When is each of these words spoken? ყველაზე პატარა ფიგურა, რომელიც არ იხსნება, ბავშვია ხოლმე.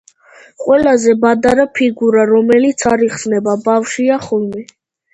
ყველაზე 0.63 1.15
პატარა 1.25 1.67
ფიგურა, 1.77 2.25
რომელიც 2.33 2.89
არ 2.95 3.07
იხსნება, 3.13 3.57
ბავშვია 3.71 4.23
ხოლმე. 4.29 4.71